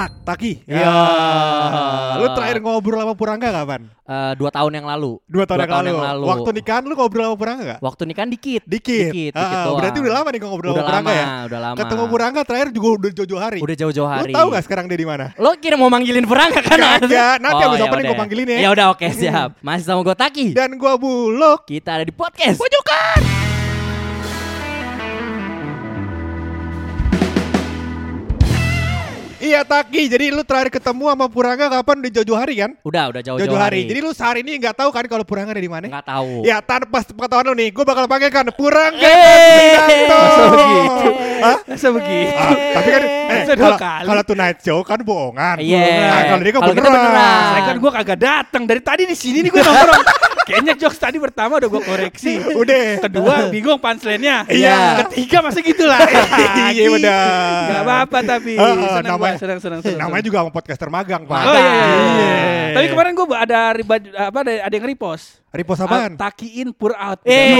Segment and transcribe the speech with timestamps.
[0.00, 0.64] Tak, Taki.
[0.64, 0.88] Iya.
[2.16, 3.84] Lu terakhir ngobrol sama Purangga kapan?
[4.08, 5.20] Eh, dua tahun yang lalu.
[5.28, 6.24] Dua tahun, yang, lalu.
[6.24, 7.78] Waktu Waktu nikahan lu ngobrol sama Purangga gak?
[7.84, 8.62] Waktu nikahan dikit.
[8.64, 9.12] Dikit.
[9.12, 9.76] Dikit, Ah, dikit ah, doang.
[9.76, 11.26] berarti udah lama nih ngobrol Udah sama Purangga lama, ya?
[11.44, 11.76] udah lama.
[11.76, 13.58] Ketemu Purangga terakhir juga udah jauh-jauh hari.
[13.60, 14.32] Udah jauh-jauh hari.
[14.32, 15.26] Lu tahu gak sekarang dia di mana?
[15.36, 16.78] Lo kira mau manggilin Purangga kan?
[16.80, 18.12] Kagak, nanti abis ya opening udah.
[18.16, 18.58] gua panggilin ya.
[18.64, 19.48] Ya udah oke siap.
[19.60, 20.46] Masih sama gue Taki.
[20.56, 21.68] Dan gua Bulog.
[21.68, 22.56] Kita ada di podcast.
[22.56, 23.29] Pojokan.
[29.40, 32.76] Iya Taki, jadi lu terakhir ketemu sama Purangga kapan di jauh-jauh hari kan?
[32.84, 33.80] Udah, udah jauh-jauh Jauh-jauh hari.
[33.80, 33.88] hari.
[33.88, 35.88] Jadi lu sehari ini nggak tahu kan kalau Purangga ada di mana?
[35.88, 36.44] nggak tahu.
[36.44, 41.08] Ya tanpa pengetahuan lu nih, gue bakal panggil kan Purangga Eh, masa begitu?
[41.40, 41.56] Hah?
[41.64, 42.36] Masa begitu?
[42.36, 45.56] Ah, tapi kan eh, kalau kalau Tonight Show kan bohongan.
[45.56, 45.88] Iya.
[46.04, 46.92] Nah, kalau dia kan beneran.
[46.92, 47.40] beneran.
[47.48, 50.04] Saya kan gue kagak datang dari tadi di sini nih gue nongkrong.
[50.50, 52.42] Kayaknya jokes tadi pertama udah gue koreksi.
[52.52, 52.98] Udah.
[53.00, 54.44] Kedua bingung punchline-nya.
[54.50, 55.06] Iya.
[55.06, 56.02] Ketiga masih gitu lah.
[56.70, 57.66] Iya benar.
[57.66, 60.00] Gak apa-apa tapi ah, senang namanya- gua, senang senang senang.
[60.02, 61.40] Namanya juga sama podcaster magang, Pak.
[61.40, 62.00] Oh iya, iya, iya.
[62.10, 62.34] Iya.
[62.70, 65.42] Tapi kemarin gue ada riba, apa ada, ada yang repost.
[65.50, 66.14] Repost apaan?
[66.14, 67.18] Ah, Takiin pur out.
[67.24, 67.50] Eh.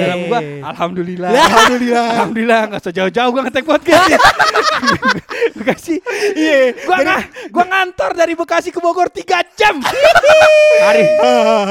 [0.00, 1.30] Dalam gua- gua alhamdulillah.
[1.46, 2.06] Alhamdulillah.
[2.10, 4.10] Alhamdulillah nggak usah jauh-jauh gue ngetek podcast.
[5.56, 6.02] Bekasi.
[6.34, 6.74] Iya.
[6.82, 7.16] Gua nga,
[7.48, 9.22] gua ngantor dari Bekasi ke Bogor 3
[9.54, 9.78] jam.
[10.84, 11.02] hari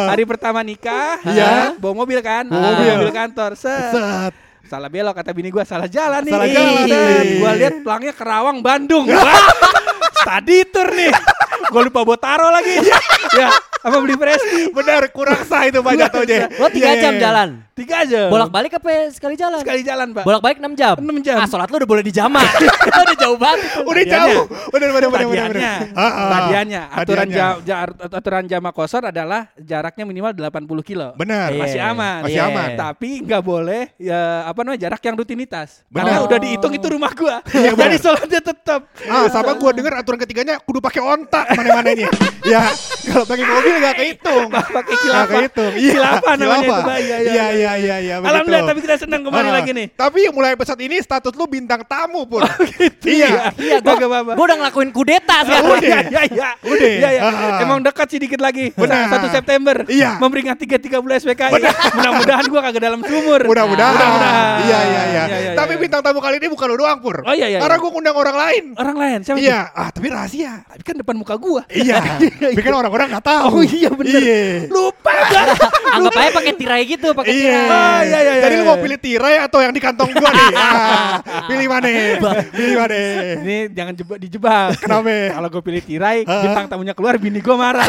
[0.08, 1.76] hari pertama nikah, Iya.
[1.76, 3.12] bawa mobil kan, Bawa mobil.
[3.12, 3.52] kantor.
[3.54, 3.92] Set.
[3.92, 4.34] Set.
[4.74, 6.34] Salah belok kata bini gua salah jalan nih.
[6.34, 7.38] Salah jalan nih.
[7.38, 9.06] Gua lihat pelangnya Kerawang Bandung.
[10.24, 11.12] Study tour nih.
[11.68, 12.80] Gua lupa bawa taro lagi.
[13.34, 13.50] ya,
[13.82, 14.72] apa beli presti?
[14.72, 16.48] Benar, kurang sah itu Pak jatuhnya.
[16.56, 17.22] Lo tiga Iya, jam iya.
[17.22, 17.50] jalan.
[17.74, 18.30] Tiga aja.
[18.30, 19.58] Bolak-balik apa sekali jalan?
[19.66, 20.22] sekali jalan, Pak.
[20.22, 20.94] Bolak-balik 6 jam.
[20.94, 21.42] 6 jam.
[21.42, 22.46] Ah, sholat lu udah boleh dijamah.
[23.10, 23.60] udah jauh banget.
[23.82, 24.42] Udah jauh.
[24.70, 25.50] Benar benar benar benar.
[25.50, 25.74] Tadiannya.
[25.98, 26.30] Ah, ah.
[26.30, 27.52] tadiannya aturan jam
[28.14, 31.18] aturan jama kosor adalah jaraknya minimal 80 kilo.
[31.18, 31.50] Benar.
[31.50, 31.62] Iya.
[31.66, 32.20] Masih aman.
[32.30, 32.54] Masih Iya.
[32.54, 32.70] aman.
[32.78, 35.82] Tapi nggak boleh ya apa namanya jarak yang rutinitas.
[35.90, 35.98] Benar.
[36.06, 37.42] Karena udah dihitung itu rumah gua.
[37.50, 37.90] Iya, benar.
[37.90, 38.82] Jadi sholatnya tetap.
[39.10, 42.10] Ah, sama gua denger aturan ketiganya kudu pakai ontak mana-mananya.
[42.52, 42.62] ya,
[43.06, 44.48] kalau pakai mobil nggak kehitung.
[44.50, 45.32] Pakai Nggak kilafah.
[45.34, 45.74] kehitung.
[45.74, 46.84] Iya, Kilafah namanya itu, kilafah.
[46.84, 46.98] Pak.
[46.98, 48.30] Iya, iya, Iya, iya, begitu.
[48.30, 49.88] Alhamdulillah tapi kita senang kembali Ah, lagi nih.
[49.92, 52.42] Tapi mulai episode ini status lu bintang tamu pun.
[53.04, 54.32] Iya, Iya, gua, Kagak apa-apa.
[54.34, 55.70] gua udah ngelakuin kudeta sekarang.
[55.70, 55.82] Udah.
[55.84, 56.50] Iya, iya, iya.
[56.62, 56.90] Udah.
[56.90, 57.22] Iya, iya.
[57.24, 57.60] Ah.
[57.60, 58.72] Emang dekat sih dikit lagi.
[58.74, 59.12] Benar.
[59.12, 59.76] Satu September.
[59.86, 60.18] Iya.
[60.18, 61.52] Memperingati 330 SPKI.
[61.94, 63.42] Mudah-mudahan gua kagak dalam sumur.
[63.44, 63.94] Mudah-mudahan.
[63.94, 64.56] Mudah-mudahan.
[64.64, 65.52] Iya, iya, iya.
[65.54, 67.22] Tapi bintang tamu kali ini bukan lu doang, Pur.
[67.22, 68.64] Oh, iya, iya, Karena gua ngundang orang lain.
[68.74, 70.68] Orang lain siapa Iya, ah tapi rahasia.
[70.68, 71.64] Tapi kan depan muka gua.
[71.72, 72.20] Iya.
[72.20, 73.48] Tapi kan orang-orang nggak tahu.
[73.56, 74.20] Oh iya bener.
[74.20, 74.68] Iya.
[74.68, 75.16] Lupa?
[75.96, 77.56] Anggap aja pakai tirai gitu, pakai Iya.
[77.56, 77.72] tirai.
[77.72, 78.84] Oh, iya, iya, Jadi iya, lu mau iya.
[78.84, 80.52] pilih tirai atau yang di kantong gua nih?
[80.64, 81.88] Ah, pilih mana?
[82.52, 83.00] Pilih mana?
[83.48, 84.76] Ini jangan jebak dijebak.
[84.84, 85.40] Kenapa?
[85.40, 86.44] Kalau gue pilih tirai, Hah?
[86.44, 87.88] bintang tamunya keluar, bini gue marah.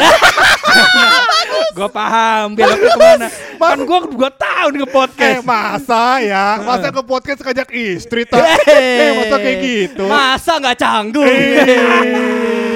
[1.73, 3.27] Gue paham beloknya ke mana.
[3.65, 5.41] Kan gue gue tahu nih Eh nge-podcast.
[5.41, 6.47] masa ya?
[6.61, 8.45] Masa ke podcast ngajak istri tak?
[8.69, 10.03] Eh masa kayak gitu?
[10.05, 11.25] Masa nggak canggung?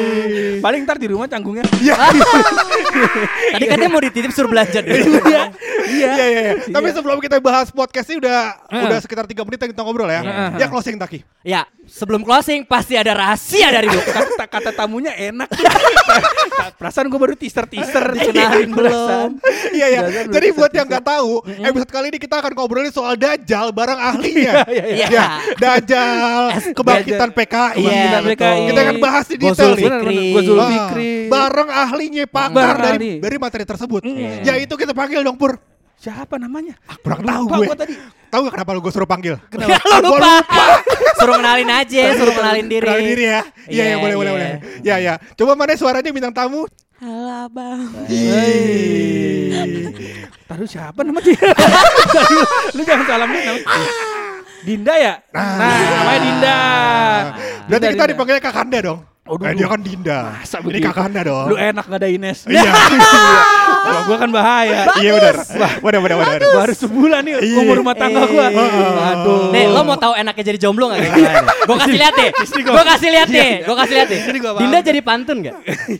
[0.59, 0.64] Eh.
[0.64, 1.64] Paling ntar di rumah canggungnya.
[1.80, 1.96] Iya.
[3.56, 5.24] Tadi katanya mau dititip suruh belanja dulu.
[5.31, 5.44] Iya.
[5.90, 6.53] Iya iya iya.
[6.68, 10.22] Tapi sebelum kita bahas podcast ini udah udah sekitar 3 menit yang kita ngobrol ya.
[10.59, 11.24] Ya closing Taki.
[11.40, 13.96] ya, sebelum closing pasti ada rahasia dari lu.
[13.96, 15.48] kata, kata tamunya enak.
[16.80, 19.30] Perasaan gue baru teaser-teaser Dikenalin belasan.
[19.72, 20.02] Iya iya.
[20.28, 23.96] Jadi belum buat yang nggak tahu, episode kali ini kita akan ngobrolin soal Dajjal bareng
[23.96, 24.68] ahlinya.
[24.68, 25.08] Iya, iya, iya.
[25.08, 25.25] Ya,
[25.56, 26.42] Dajjal
[26.75, 27.84] kebangkitan PKI.
[27.88, 28.19] Iya.
[28.36, 30.36] Kita akan bahas di detail nih.
[30.50, 30.51] Fikri.
[30.51, 31.12] Gue Zul Ah, Fikri.
[31.28, 33.12] bareng ahlinya pakar Bareng dari ahli.
[33.19, 34.01] dari materi tersebut.
[34.01, 34.42] Mm.
[34.44, 35.57] Yaitu kita panggil dong Pur.
[35.96, 36.80] Siapa namanya?
[37.00, 37.75] Kurang tahu Lupa gue.
[37.78, 37.94] tadi.
[38.30, 39.36] Tahu gak kenapa lu gue suruh panggil?
[39.51, 39.66] Lu
[40.06, 40.40] lupa.
[41.16, 42.86] suruh kenalin aja, suruh kenalin diri.
[42.86, 43.42] Kenalin diri ya.
[43.66, 44.38] Iya iya Iya, boleh boleh iya.
[44.38, 44.51] boleh.
[44.80, 45.13] Ya ya.
[45.34, 46.63] Coba mana suaranya bintang tamu?
[47.00, 47.80] Halo, Bang.
[50.46, 51.38] Taruh siapa nama dia?
[52.75, 53.60] Lu jangan salah nih nama.
[54.60, 55.13] Dinda ya?
[55.31, 55.56] Nah,
[55.96, 56.57] namanya Dinda.
[57.66, 58.12] Berarti Dinda, kita Dinda.
[58.12, 59.00] dipanggilnya Kakanda dong.
[59.30, 59.56] Oh, Eh, dulu.
[59.56, 60.20] dia kan Dinda.
[60.36, 60.86] Masa Ini begitu?
[60.90, 61.46] Kakanda dong.
[61.46, 62.40] Lu enak gak ada Ines?
[62.44, 62.66] Iya.
[63.80, 64.90] Kalau gua kan bahaya.
[64.98, 65.36] Iya benar.
[65.80, 66.40] Benar benar benar.
[66.42, 67.58] Baru sebulan nih Iya.
[67.62, 68.50] umur rumah tangga gua.
[68.50, 69.50] Aduh.
[69.50, 71.00] Nih, lo mau tahu enaknya jadi jomblo gak?
[71.64, 72.30] Gue kasih lihat deh.
[72.60, 73.52] Gue kasih lihat nih.
[73.64, 74.62] Gue kasih lihat gua paham.
[74.62, 75.56] Dinda jadi pantun gak?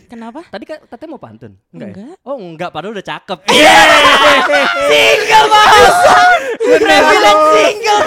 [0.06, 0.40] Kenapa?
[0.44, 1.52] Tadi kan katanya mau pantun.
[1.70, 1.88] Enggak.
[1.88, 1.94] ya?
[1.94, 2.16] Enggak.
[2.22, 3.38] Oh enggak, padahal udah cakep.
[4.90, 5.96] single bos.
[6.60, 8.00] Udah bilang single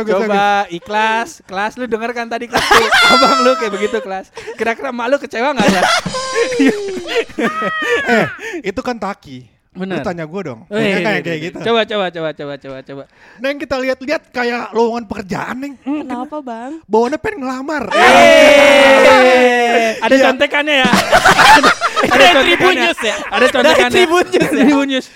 [0.00, 0.24] bos.
[0.24, 2.88] Coba ikhlas, kelas lu denger kan tadi kelas tuh.
[3.12, 4.32] Abang lu kayak begitu kelas.
[4.56, 5.88] Kira-kira mak lu kecewa gak kelas?
[8.02, 8.26] Eh,
[8.72, 9.52] itu kan Taki.
[9.72, 10.00] Bener.
[10.00, 10.68] Lu tanya gue dong.
[10.68, 11.46] Oh, Punya iya, kayak iya, kayak iya.
[11.48, 11.56] gitu.
[11.64, 13.04] Coba coba coba coba coba coba.
[13.40, 15.74] Neng kita lihat-lihat kayak lowongan pekerjaan neng.
[15.80, 16.72] Kenapa bang?
[16.84, 17.88] Bawaannya pengen ngelamar.
[17.92, 20.90] Eh, ada contekannya ya.
[22.08, 23.14] ada Tribun News ya?
[23.28, 23.82] Ada contekannya.
[23.82, 24.64] Dari Tribun News ya?
[24.64, 25.06] Tribun News.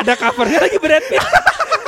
[0.00, 1.24] Ada covernya lagi Brad Pitt.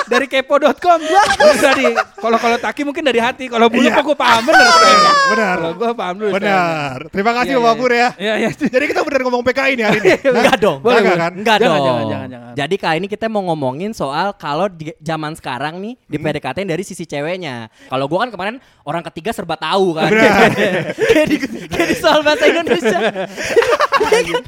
[0.02, 1.88] Dari kepo.com bisa di
[2.20, 3.96] kalau kalau Taki mungkin dari hati kalau bulu Iya.
[3.96, 5.16] kok gue paham bener sekarang.
[5.32, 5.56] Benar.
[5.56, 6.44] kalau gue paham dulu sekarang.
[6.44, 6.96] Benar.
[7.08, 8.08] Terima kasih Bapak iya, Pur ya.
[8.20, 8.50] Iya iya.
[8.52, 10.10] Jadi kita benar ngomong PKI nih hari ini.
[10.36, 10.78] Enggak dong.
[10.84, 11.32] Boleh enggak kan?
[11.32, 11.72] Enggak dong.
[11.80, 12.52] jangan, jangan, jangan.
[12.52, 16.84] Jadi kali ini kita mau ngomongin soal kalau di zaman sekarang nih di PDKT dari
[16.84, 17.72] sisi ceweknya.
[17.88, 20.12] Kalau gua kan kemarin orang ketiga serba tahu kan.
[20.12, 20.52] Benar.
[21.08, 21.36] kayak di,
[21.72, 22.98] kayak di soal bahasa Indonesia.
[23.92, 24.46] Lu-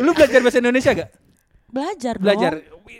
[0.00, 1.10] Lu belajar bahasa Indonesia gak?
[1.66, 2.24] Belajar dong.
[2.24, 2.52] Belajar.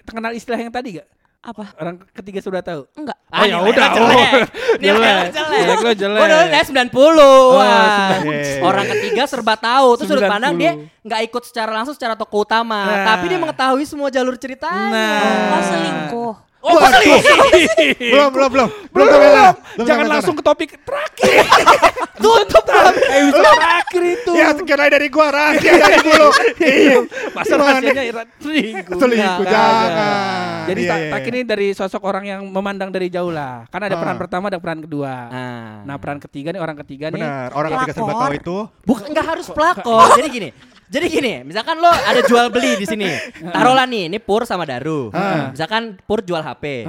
[0.03, 1.09] Kenal istilah yang tadi gak?
[1.41, 1.73] Apa?
[1.75, 2.85] Orang ketiga sudah tahu.
[2.95, 3.17] Enggak.
[3.31, 4.13] Oh, ya udah, jelek.
[4.13, 4.45] oh.
[4.77, 5.27] Jelek.
[5.33, 5.57] jelek.
[5.57, 6.21] Jelek lo jelek.
[6.21, 7.57] Dulu nilai 90.
[7.57, 8.09] Wah.
[8.21, 8.61] 90.
[8.61, 9.89] Orang ketiga serba tahu.
[9.97, 10.29] Terus sudut 90.
[10.29, 13.07] pandang dia nggak ikut secara langsung secara tokoh utama, Nah.
[13.09, 14.93] tapi dia mengetahui semua jalur ceritanya.
[14.93, 15.49] Nah.
[15.51, 16.35] Oh selingkuh.
[16.61, 17.25] Oh, selingkuh.
[18.12, 18.69] Belum, belum, belum.
[18.93, 19.53] Belum, sampai sana.
[19.81, 21.45] Jangan langsung ke topik terakhir.
[22.21, 24.33] Tutup episode terakhir itu.
[24.37, 26.29] Ya, sekian aja dari gua rahasia dari dulu.
[26.61, 26.97] Iya.
[27.33, 27.81] Masa Gimana?
[27.81, 28.97] rahasianya selingkuh.
[29.01, 30.61] Selingkuh, Nggak, jangan.
[30.69, 33.65] Jadi Iya, tak iya, ini dari sosok orang yang memandang dari jauh lah.
[33.73, 34.01] Kan ada Ah.
[34.05, 35.13] peran pertama, ada peran kedua.
[35.33, 35.69] Nah.
[35.89, 37.25] Nah, peran ketiga nih orang ketiga nih.
[37.25, 37.49] Benar.
[37.56, 38.56] Orang ketiga serba tahu itu.
[38.85, 40.09] Bukan nggak harus pelakor.
[40.21, 40.51] Jadi gini.
[40.91, 43.07] Jadi gini, misalkan lo ada jual beli di sini.
[43.47, 45.15] Taruhlah nih, ini Pur sama Daru.
[45.15, 45.55] Ah.
[45.55, 46.83] Misalkan Pur jual HP.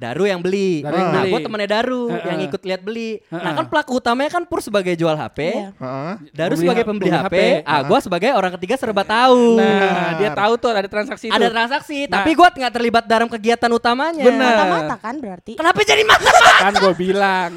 [0.00, 0.80] Daru yang beli.
[0.80, 3.20] Daru yang nah, gue temennya Daru yang ikut lihat beli.
[3.28, 5.38] Nah, kan pelaku utamanya kan Pur sebagai jual HP.
[5.52, 5.68] Iya.
[5.76, 6.12] Heeh.
[6.32, 7.36] Daru Pembeli sebagai pembeli HP, HP.
[7.68, 9.60] ah gue sebagai orang ketiga serba tahu.
[9.60, 11.36] Nah, dia tahu tuh ada transaksi itu.
[11.36, 12.24] ada transaksi, Nah.
[12.24, 14.24] tapi gue nggak terlibat dalam kegiatan utamanya.
[14.24, 14.48] Bener.
[14.48, 15.52] Mata-mata kan berarti.
[15.60, 16.32] Kenapa jadi mata?
[16.56, 17.50] kan gue bilang.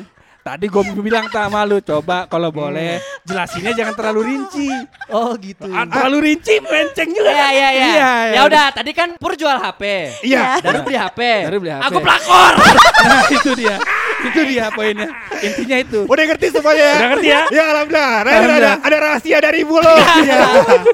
[0.45, 4.69] Tadi gue bilang sama lu, coba kalau boleh jelasinnya jangan terlalu rinci.
[5.09, 5.65] Oh gitu.
[5.73, 7.33] Ah, terlalu rinci melenceng juga.
[7.33, 7.87] Iya iya iya.
[7.89, 10.13] Iya, Ya udah, tadi kan Pur jual HP.
[10.21, 10.61] Iya.
[10.61, 11.49] Daru beli HP.
[11.49, 11.85] Daru beli HP.
[11.89, 12.53] Aku pelakor.
[13.05, 13.77] Nah, itu dia.
[14.25, 15.09] Itu dia poinnya.
[15.37, 15.99] Intinya itu.
[16.05, 16.95] Udah ngerti semuanya ya?
[16.95, 17.41] Udah ngerti ya?
[17.49, 18.05] Ya alhamdulillah.
[18.05, 18.75] Nah, ada, Alhamdulillah.
[18.81, 19.93] ada rahasia dari bulu.
[20.17, 20.39] Iya.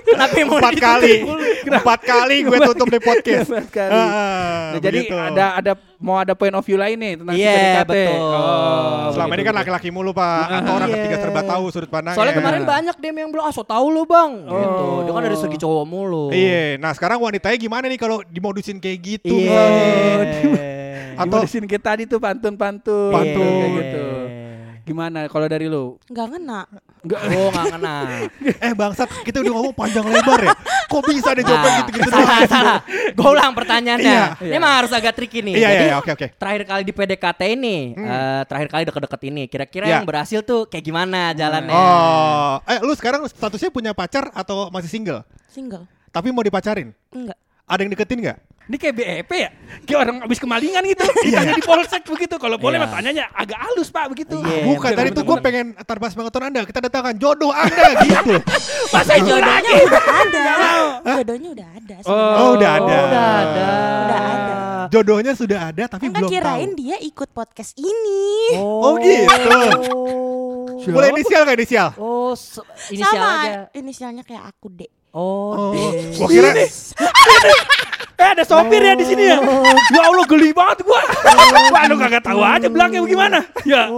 [0.03, 1.13] Kenapa mau Empat kali.
[1.63, 3.47] Empat kali gue tutup di podcast.
[3.47, 3.91] Empat kali.
[3.93, 4.09] Ah,
[4.71, 5.15] Nah, jadi begitu.
[5.15, 7.91] ada ada mau ada point of view lain nih tentang si Iya, PDKT.
[7.91, 8.19] betul.
[8.23, 10.95] Oh, Selama ini kan laki-laki mulu pak Atau orang Iya.
[10.97, 14.03] ketiga serba tahu sudut pandangnya Soalnya kemarin banyak dem yang bilang, ah so tau lu
[14.03, 14.31] bang.
[14.43, 14.85] Gitu.
[15.03, 16.25] Dia kan dari segi cowok mulu.
[16.29, 19.45] Iya Nah sekarang wanitanya gimana nih kalau dimodusin kayak gitu Iya.
[19.45, 20.80] misalnya?
[21.23, 23.11] Atau sini kita tadi tuh pantun-pantun.
[23.11, 23.53] Pantun.
[23.57, 24.05] Kayak gitu.
[24.81, 25.95] Gimana kalau dari lu?
[26.09, 26.61] Enggak ngena.
[27.05, 27.95] Oh nggak kena.
[28.65, 30.53] Eh bangsat kita udah ngomong panjang lebar ya
[30.85, 32.49] Kok bisa deh jawaban Nah, gitu-gitu salah, doang?
[32.49, 32.79] salah.
[33.13, 34.11] Gue ulang pertanyaannya.
[34.11, 34.25] Iya.
[34.41, 35.53] Ini emang harus agak tricky nih.
[35.55, 39.21] Iya Jadi, iya iya, oke oke terakhir kali di PDKT ini, eh, terakhir kali deket-deket
[39.23, 39.93] ini, kira-kira Iya.
[39.97, 41.73] yang berhasil tuh kayak gimana jalannya?
[41.73, 45.21] Oh Eh lu sekarang statusnya punya pacar atau masih single?
[45.47, 45.85] Single.
[46.09, 46.91] Tapi mau dipacarin?
[47.09, 47.37] Enggak.
[47.63, 48.37] Ada yang deketin gak?
[48.63, 49.49] Ini kayak BEP ya?
[49.81, 51.03] Kayak orang habis kemalingan gitu.
[51.25, 52.35] Ditanya di polsek begitu.
[52.35, 52.83] Kalau boleh Iya.
[52.83, 54.37] mah tanyanya agak halus pak begitu.
[54.37, 57.85] Iya, Bukan, bener, tadi bener, tuh gue pengen tanpa sepengetahuan anda Kita datangkan jodoh anda
[58.01, 58.35] gitu
[58.89, 59.75] Masa itu lagi?
[59.83, 60.43] udah ada.
[61.03, 61.95] Jodohnya udah ada.
[61.99, 62.37] sebenarnya.
[62.37, 63.67] Oh udah ada Oh, udah ada.
[64.01, 64.55] Udah ada.
[64.87, 68.55] Jodohnya sudah ada tapi Enggak belum kirain tahu dia ikut podcast ini.
[68.55, 69.27] Oh gitu
[69.91, 70.79] Oh.
[70.81, 71.89] Boleh inisial gak inisial?
[71.95, 72.33] Oh,
[72.89, 73.59] inisial Sama aja.
[73.71, 74.89] inisialnya kayak aku, Dek.
[75.11, 76.49] Oh, Oh, gua kira
[78.15, 79.41] Eh ada sopir ya di sini ya.
[79.89, 81.01] Ya Allah geli banget gua.
[81.73, 83.39] Wah lu kagak tahu aja belakangnya bagaimana.
[83.65, 83.89] Ya.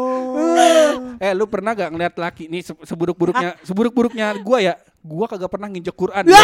[1.19, 4.73] Eh lu pernah gak ngeliat laki nih se- seburuk-buruknya seburuk-buruknya gua ya?
[5.03, 6.23] Gua kagak pernah nginjek Quran.
[6.23, 6.39] Iya,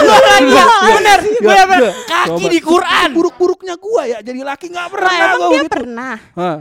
[0.00, 1.68] bener, bener, bener.
[1.68, 1.76] Coba.
[2.08, 3.08] Kaki di Quran.
[3.12, 5.70] Buruk-buruknya gua ya jadi laki nggak pernah emang gua dia gitu.
[5.70, 6.14] pernah.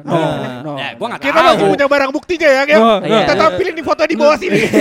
[0.04, 0.20] No,
[0.62, 0.72] no.
[0.76, 1.48] Ya, gua nggak Kita tahu.
[1.50, 2.78] masih punya barang buktinya ya, ya.
[2.78, 3.20] Oh, iya.
[3.24, 4.60] Kita tampilin di foto di bawah sini.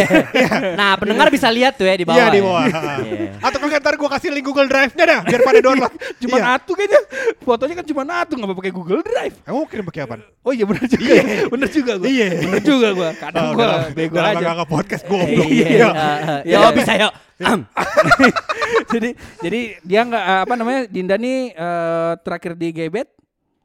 [0.72, 2.18] Nah, pendengar bisa lihat tuh ya di bawah.
[2.18, 2.64] Iya di bawah.
[3.02, 3.38] Iya.
[3.40, 5.92] Atau kalau ntar gue kasih link Google Drive-nya dah, biar pada download.
[6.22, 6.58] Cuma Iya.
[6.58, 7.00] atu kayaknya.
[7.38, 9.34] Fotonya kan cuma atu nggak pakai Google Drive.
[9.42, 10.14] Emang mau kirim pakai apa?
[10.42, 11.12] Oh iya benar juga.
[11.12, 11.24] ya.
[11.46, 12.06] Benar juga gua.
[12.08, 12.26] Iya.
[12.40, 13.10] Benar juga gua.
[13.14, 14.38] Kadang Oh, gua bego aja.
[14.38, 15.46] nggak nge-podcast goblok.
[15.46, 16.36] Iya, Iya.
[16.42, 16.58] iya.
[16.58, 17.12] Ya, bisa yuk.
[17.42, 17.60] Am.
[18.92, 23.08] jadi jadi dia nggak eh, apa namanya Dinda nih eh, terakhir di gebet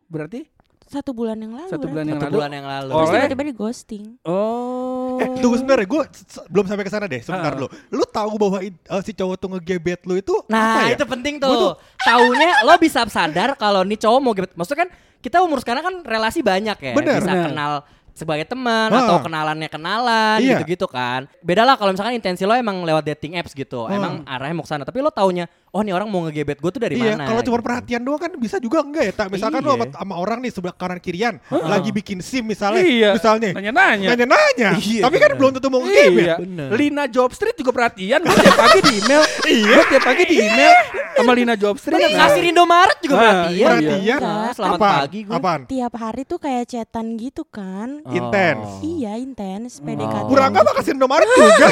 [0.07, 0.47] berarti
[0.83, 1.67] Satu bulan yang lalu.
[1.67, 2.35] satu bulan yang Satu lalu.
[2.39, 2.91] bulan yang lalu.
[2.95, 4.03] Terus tiba-tiba di ghosting.
[4.23, 5.19] Oh.
[5.19, 6.01] Eh, tunggu sebentar ya, gue
[6.47, 7.19] belum sampai ke sana deh.
[7.19, 7.59] Sebentar Ah.
[7.59, 7.67] lu.
[7.91, 8.71] Lu tahu bahwa eh,
[9.03, 10.95] si cowok tuh ngegebet lu itu Nah, apa ya?
[10.95, 11.73] itu penting Gua tuh- tuh.
[11.99, 14.55] Taunya lo bisa sadar kalau nih cowok mau gebet.
[14.55, 16.93] Maksudnya kan kita umur sekarang kan relasi banyak ya.
[16.95, 17.19] Bener.
[17.19, 17.45] bisa Bener.
[17.45, 17.73] kenal
[18.17, 19.05] sebagai teman Ah.
[19.05, 20.57] atau kenalannya kenalan Iya.
[20.57, 21.29] gitu-gitu kan.
[21.39, 23.85] Beda lah kalau misalkan intensi lo emang lewat dating apps gitu.
[23.85, 23.93] Ah.
[23.93, 24.81] Emang arahnya mau ke sana.
[24.81, 27.27] Tapi lo taunya, oh nih orang mau ngegebet gue tuh dari Iya, mana.
[27.27, 27.65] kalau cuma gitu.
[27.65, 29.13] perhatian doang kan bisa juga enggak ya?
[29.13, 29.69] Tak, misalkan Iya.
[29.69, 33.09] sama, sama orang nih sebelah kanan kirian lagi bikin SIM misalnya, Iya.
[33.13, 33.51] misalnya.
[33.53, 34.07] Nanya-nanya.
[34.11, 34.69] Nanya-nanya.
[34.87, 35.37] Iya, Tapi kan bener.
[35.37, 36.23] belum tentu mau ngegebet.
[36.23, 36.35] Iya.
[36.39, 36.67] Bener.
[36.73, 38.19] Lina Job Street juga perhatian.
[38.19, 39.23] Gue tiap pagi di email.
[39.47, 39.67] Iya.
[39.69, 40.73] Gue tiap pagi di email
[41.13, 41.95] sama Lina Job Street.
[41.95, 43.67] Bener, kasir Indomaret juga Ah, perhatian.
[43.69, 44.19] Perhatian.
[44.19, 44.97] Nah, selamat Apaan?
[44.97, 45.35] pagi gue.
[45.35, 45.61] Apaan?
[45.67, 47.89] Tiap hari tuh kayak chatan gitu kan.
[48.01, 48.13] Oh.
[48.13, 48.67] Intens.
[48.81, 50.25] Iya intens PDKT.
[50.25, 51.67] Kurang apa kasih Indomaret juga?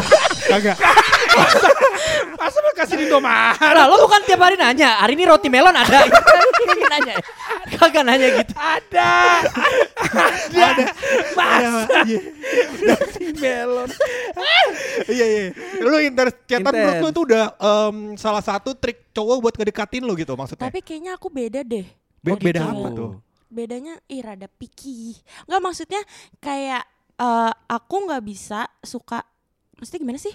[0.50, 0.76] Kagak.
[2.36, 3.35] Masa lu kasih Indomaret?
[3.58, 6.02] Lah lo bukan tiap hari nanya, hari ini roti melon ada.
[6.66, 7.14] Kagak nanya.
[7.14, 7.18] ya?
[7.76, 8.52] Kagak nanya gitu.
[8.54, 9.12] Ada.
[10.50, 10.84] Ada.
[11.32, 11.80] Masa?
[12.02, 12.20] Iya.
[13.36, 13.88] Melon.
[15.06, 15.42] Iya iya.
[15.78, 20.14] Lu intens chatan menurut lu itu udah em, salah satu trik cowok buat ngedekatin lu
[20.14, 20.66] gitu maksudnya.
[20.66, 21.86] Tapi kayaknya aku beda deh.
[22.20, 22.72] Be- Oh, beda gitu.
[22.72, 23.10] apa tuh?
[23.46, 25.14] Bedanya ih rada picky.
[25.46, 26.00] Enggak maksudnya
[26.38, 26.82] kayak
[27.16, 29.22] eh, aku nggak bisa suka
[29.76, 30.34] maksudnya gimana sih?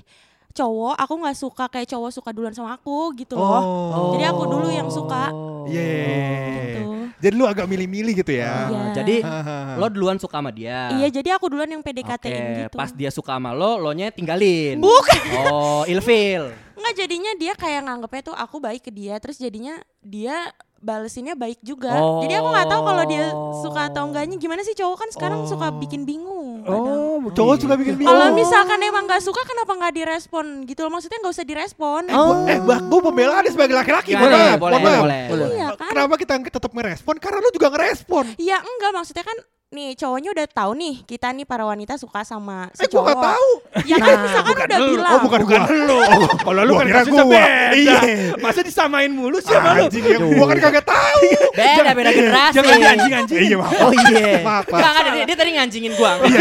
[0.52, 4.16] Cowok aku nggak suka kayak cowok suka duluan sama aku gitu loh.
[4.16, 5.32] Jadi aku dulu yang suka.
[5.68, 5.82] Iya.
[5.82, 6.64] iya, iya, iya.
[6.68, 6.82] Gitu.
[7.22, 8.68] Jadi lu agak milih-milih gitu ya.
[8.68, 8.82] Iya.
[8.98, 9.78] Jadi Hahaha.
[9.78, 10.90] lo duluan suka sama dia.
[10.98, 12.76] Iya, jadi aku duluan yang Oke, PDKT-in gitu.
[12.76, 14.82] pas dia suka sama lo, lo nya tinggalin.
[14.82, 15.22] Bukan.
[15.54, 16.50] Oh, ilfil.
[16.82, 20.50] Enggak jadinya dia kayak nganggepnya tuh aku baik ke dia terus jadinya dia
[20.82, 21.94] balesinnya baik juga.
[21.94, 22.20] Oh.
[22.20, 23.26] Jadi aku nggak tahu kalau dia
[23.62, 26.62] suka atau enggaknya gimana sih cowok kan sekarang suka bikin bingung.
[26.62, 27.22] kadang.
[27.22, 28.12] Oh, cowok suka bikin bingung.
[28.12, 32.02] Kalau misalkan emang nggak suka kenapa nggak direspon gitu loh maksudnya nggak usah direspon.
[32.04, 34.14] Eh, gua, eh bah, gua pembelaan sebagai laki-laki.
[34.14, 35.02] Mohon maaf, Boleh, mohon maaf.
[35.02, 35.48] boleh, boleh.
[35.52, 35.90] Iya kan?
[35.90, 37.16] Kenapa kita tetap ngerespon?
[37.18, 38.26] Karena lu juga ngerespon.
[38.36, 39.38] Iya enggak maksudnya kan
[39.72, 43.08] nih cowoknya udah tahu nih kita nih para wanita suka sama si Eh gua cowok.
[43.08, 43.50] gak tahu.
[43.88, 44.88] Ya kan misalkan udah lu.
[44.92, 45.12] bilang.
[45.12, 45.80] Oh bukan Bukan gua.
[45.80, 46.00] lu.
[46.44, 47.44] Kalau lu kan kasusnya gua.
[47.72, 48.00] Iya.
[48.38, 49.88] Masa disamain mulu sih sama lu?
[49.88, 51.28] Yang gua kan kagak tahu.
[51.52, 52.56] Beda, beda generasi.
[52.56, 53.38] Jangan dianjing-anjing.
[53.44, 53.74] Iya maaf.
[53.76, 54.40] Oh iya.
[54.40, 54.66] Maaf.
[54.66, 56.12] Enggak, enggak, dia, dia tadi nganjingin gua.
[56.24, 56.40] Iya,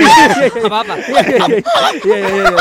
[0.54, 0.94] Enggak apa-apa.
[0.94, 2.56] Iya iya iya iya.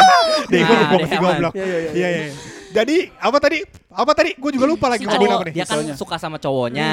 [0.50, 1.54] Deh gua masih goblok.
[1.54, 1.92] Iya, iya, iya.
[1.94, 2.24] Iya iya.
[2.70, 3.58] Jadi apa tadi?
[3.90, 4.30] Apa tadi?
[4.38, 5.54] Gua juga lupa lagi Si ngomongin apa cowok nih.
[5.54, 6.92] dia kan suka sama cowoknya.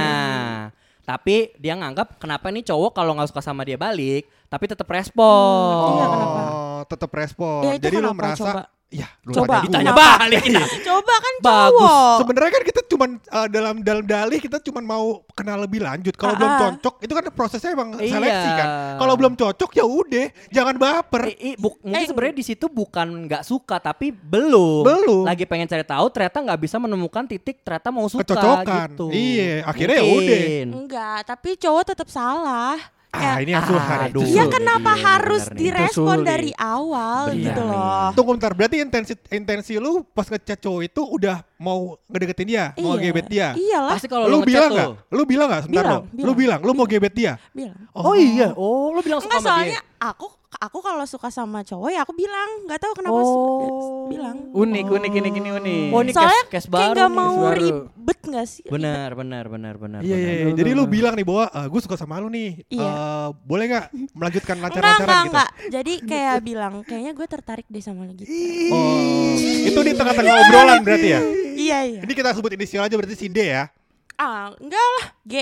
[1.06, 5.94] Tapi dia nganggap kenapa nih cowok kalau nggak suka sama dia balik, tapi tetap respon.
[5.94, 6.40] Iya, kenapa?
[6.50, 7.62] Oh, tetap respon.
[7.62, 8.62] Ya, Jadi lu merasa Coba.
[8.86, 9.58] Iya, lu Coba.
[9.58, 9.66] tanya.
[9.66, 10.62] Ditanya balik kita.
[10.88, 11.50] Coba kan Bagus.
[11.74, 12.16] cowok.
[12.22, 16.14] Sebenarnya kan kita cuman uh, dalam dalam dalih kita cuman mau kenal lebih lanjut.
[16.14, 18.14] Kalau belum cocok itu kan prosesnya emang Iya.
[18.14, 18.68] seleksi kan.
[18.96, 21.22] Kalau belum cocok ya udah, jangan baper.
[21.28, 24.86] Eh, eh, buk- mungkin Eh, sebenarnya di situ bukan nggak suka tapi belum.
[24.86, 25.22] Belum.
[25.26, 28.94] Lagi pengen cari tahu ternyata nggak bisa menemukan titik ternyata mau suka Kecocokan.
[28.94, 29.06] gitu.
[29.10, 30.38] Iya, akhirnya ya udah.
[30.72, 32.78] Enggak, tapi cowok tetap salah.
[33.18, 33.98] Ah, ini asuhan.
[34.06, 34.22] Aduh.
[34.22, 34.52] Ya Sulit.
[34.52, 35.58] kenapa Iya, harus benar nih.
[35.58, 38.06] direspon dari awal Benar gitu loh.
[38.12, 42.94] Tunggu bentar, berarti intensi intensi lu pas ngechat cowok itu udah mau ngedeketin dia, mau
[42.94, 43.02] Iya.
[43.02, 43.48] gebet dia.
[43.52, 44.88] Iyalah, Pasti kalau Lu lu bilang nggak?
[45.08, 45.62] Lu bilang nggak?
[45.62, 46.04] Sebentar Bilang, lo.
[46.04, 46.36] Lu bilang.
[46.36, 47.32] bilang, lu mau gebet dia.
[47.50, 47.76] bilang.
[47.92, 48.52] Oh, iya.
[48.52, 49.95] Oh, lu bilang suka Enggak sama soalnya dia.
[49.98, 50.26] Aku
[50.56, 54.06] aku kalau suka sama cowok ya aku bilang, nggak tahu kenapa Oh.
[54.06, 54.36] bilang.
[54.50, 55.88] Unik unik ini gini unik.
[55.90, 57.16] Oh, ini Soalnya case, case kayak baru nggak nih.
[57.18, 57.58] mau baru.
[57.58, 58.64] ribet nggak sih?
[58.66, 60.00] Benar, benar, benar, benar.
[60.00, 60.36] Iya, iya, benar.
[60.46, 60.54] iya.
[60.54, 62.64] Jadi lu bilang nih bahwa gue suka sama lu nih.
[62.68, 62.86] Iya.
[62.86, 65.28] Eh, boleh nggak melanjutkan Enggak, lancar-lancaran enggak, gitu?
[65.28, 65.50] enggak.
[65.70, 68.30] Jadi kayak bilang, kayaknya gue tertarik deh sama lo gitu.
[68.70, 71.20] Oh, itu di tengah-tengah obrolan berarti ya?
[71.56, 72.00] Iya, iya.
[72.00, 73.68] Ini kita sebut inisial aja berarti si D ya?
[74.14, 75.34] Ah, enggak lah, G.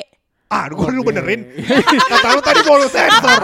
[0.53, 1.51] Ah, gue dulu benerin.
[2.05, 3.39] Kata lu tadi mau lu sensor.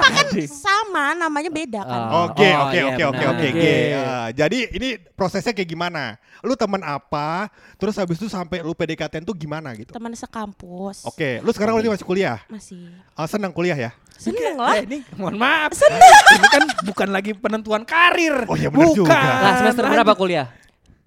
[0.46, 2.00] Sama, namanya beda kan.
[2.06, 2.10] Ah.
[2.28, 3.74] Oke, Oh, oke, iya, oke, oke, oke, Oke.
[3.96, 6.20] Ah, jadi ini prosesnya kayak gimana?
[6.44, 7.50] Lu teman apa?
[7.80, 9.90] Terus habis itu sampai lu PDKT tuh gimana gitu?
[9.90, 11.02] Teman sekampus.
[11.08, 12.38] Oke, lu sekarang berarti masih kuliah?
[12.46, 12.92] Masih.
[13.16, 13.90] Ah, senang kuliah ya?
[14.20, 14.76] Seneng lah.
[14.76, 15.72] Eh, ini mohon maaf.
[15.72, 18.44] Ini kan bukan lagi penentuan karir.
[18.44, 18.98] Oh, iya benar bukan.
[19.08, 19.16] juga.
[19.16, 20.46] Lah, semester berapa kuliah?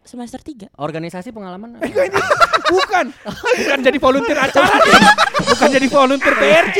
[0.03, 0.67] Semester 3.
[0.75, 1.79] Organisasi pengalaman.
[1.79, 1.87] apa?
[1.87, 2.19] Enggak ini
[2.67, 3.05] bukan.
[3.33, 5.01] Bukan jadi volunteer acara nih.
[5.47, 6.77] Bukan jadi volunteer PRJ.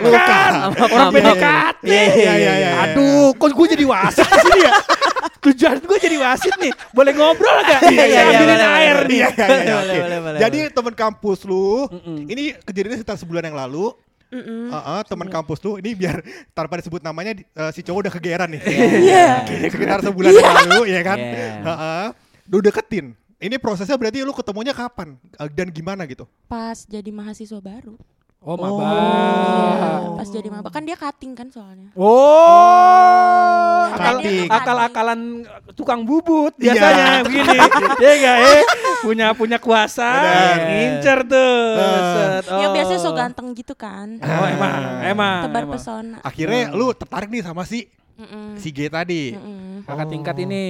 [0.00, 0.52] Bukan.
[0.88, 1.10] Orang.
[1.12, 1.84] PDKT.
[1.84, 2.70] Iya, iya, iya, iya.
[2.88, 4.72] Aduh, kok gue jadi wasit di sini ya?
[5.38, 6.72] Tujuan gue jadi wasit nih.
[6.90, 7.80] Boleh ngobrol gak?
[7.88, 9.18] Iya, iya, Saya ambilin boleh, air nih.
[9.18, 11.86] Iya, iya, iya, Jadi teman kampus lu,
[12.26, 13.92] ini kejadiannya sekitar sebulan yang lalu.
[14.28, 14.68] Mm-mm.
[14.68, 16.20] Heeh, teman kampus lu ini biar
[16.52, 18.60] tanpa disebut namanya eh, si cowok udah kegeran nih.
[19.08, 19.48] Iya.
[19.72, 21.16] Sekitar sebulan yang lalu ya kan.
[21.16, 21.48] Iya.
[21.64, 22.27] Heeh.
[22.48, 23.12] Lu deketin.
[23.38, 26.26] Ini prosesnya berarti lu ketemunya kapan Eh, dan gimana gitu?
[26.46, 27.94] Pas jadi mahasiswa baru.
[28.38, 28.90] Oh, Iya, maba.
[30.14, 31.90] pas jadi maba kan dia cutting kan soalnya.
[31.92, 34.46] Oh, akal, Cutting.
[34.48, 35.20] akal-akalan
[35.74, 36.70] tukang bubut Iya.
[36.72, 37.58] biasanya begini.
[38.02, 38.62] ya enggak eh
[39.00, 40.58] punya punya kuasa, Benar.
[40.66, 41.58] ngincer tuh.
[41.74, 42.10] Ah.
[42.38, 42.44] Set.
[42.48, 43.14] Yang biasanya so Oh.
[43.16, 44.18] ganteng gitu kan.
[44.18, 44.74] Oh, emang,
[45.04, 45.40] emang.
[45.46, 45.74] Tebar emang.
[45.74, 46.16] pesona.
[46.22, 48.58] Akhirnya lu tertarik nih sama si Mm-mm.
[48.58, 49.32] si G tadi.
[49.32, 49.86] Mm-mm.
[49.86, 50.10] Kakak Oh.
[50.10, 50.64] tingkat ini.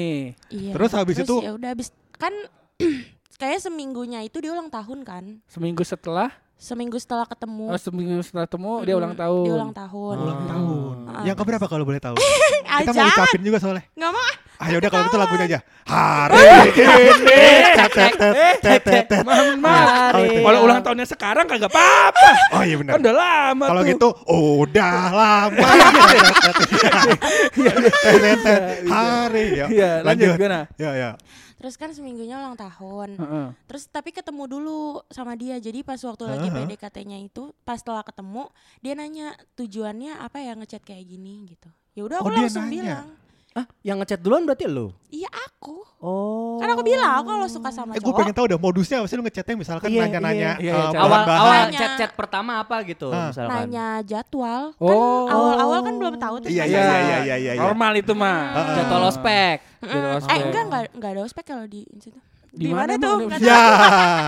[0.52, 0.72] Iya.
[0.76, 1.36] Terus habis itu?
[1.40, 2.30] ya udah habis kan
[3.40, 5.24] kayak seminggunya itu dia ulang tahun kan.
[5.48, 6.28] Seminggu setelah,
[6.58, 7.70] Seminggu setelah ketemu.
[7.70, 9.44] oh, seminggu setelah temu dia Mm-mm, ulang tahun.
[9.46, 10.14] Dia ulang tahun.
[10.18, 10.94] Ulang tahun.
[11.06, 11.22] Ah.
[11.22, 12.18] Yang keberapa kalau boleh tahu?
[12.66, 13.86] Ah, Kita mau ucapin juga soalnya.
[13.94, 14.18] Nggak mau.
[14.18, 14.34] ah.
[14.58, 15.58] Ah yaudah kalau gitu lagunya aja.
[15.86, 16.34] Hari
[16.74, 17.46] ini.
[20.42, 22.58] Kalau ulang tahunnya sekarang kagak apa-apa.
[22.58, 22.98] Oh iya Kan benar.
[22.98, 25.68] udah lama Kalau gitu udah lama.
[28.82, 29.66] Hari ya.
[29.70, 30.34] Iya, lanjut?
[30.74, 31.10] Ya ya.
[31.58, 33.18] Terus kan seminggunya ulang tahun.
[33.18, 33.46] Heeh.
[33.66, 35.58] Terus tapi ketemu dulu sama dia.
[35.58, 36.64] Jadi pas waktu lagi Heeh.
[36.70, 38.46] PDKT-nya itu, pas setelah ketemu,
[38.80, 41.68] dia nanya tujuannya apa ya ngechat kayak gini gitu.
[41.92, 42.82] Ya udah Oh, aku dia langsung nanya?
[42.82, 43.06] bilang,
[43.52, 44.94] Ah, yang ngechat duluan berarti lu?
[45.10, 45.27] iya.
[45.98, 46.54] Oh.
[46.56, 48.18] Kan aku bilang aku kalau suka sama Eh gue cowok.
[48.20, 50.94] pengen tahu dah modusnya apa sih lu ngechatnya misalkan Iya, nanya-nanya iya, iya, eh, iya,
[50.96, 51.40] awal bahan-bahan.
[51.42, 53.28] awal chat-chat pertama apa gitu Ah.
[53.28, 53.50] misalkan.
[53.66, 54.62] Nanya jadwal.
[54.76, 54.86] Oh.
[54.86, 56.48] Kan awal-awal kan belum tahu tuh.
[56.48, 56.94] Iya, nanya iya, jadwal.
[56.94, 57.60] iya, iya, iya, iya.
[57.60, 58.40] Normal itu mah.
[58.54, 58.74] Heeh.
[58.76, 59.56] Jadwal ospek.
[59.58, 59.90] Mm-mm.
[59.90, 60.38] Jadwal Eh ospek.
[60.40, 62.18] enggak enggak enggak ada ospek kalau di situ.
[62.58, 63.16] Di mana tuh?
[63.38, 63.62] Ya.